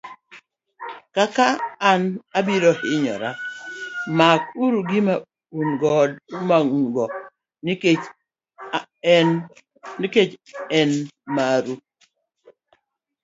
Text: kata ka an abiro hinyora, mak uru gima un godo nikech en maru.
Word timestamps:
kata 1.15 1.27
ka 1.57 1.63
an 1.91 2.01
abiro 2.37 2.71
hinyora, 2.81 3.29
mak 4.17 4.43
uru 4.65 4.79
gima 4.89 5.15
un 5.59 5.69
godo 5.81 7.03
nikech 9.99 10.35
en 10.77 10.91
maru. 11.35 11.73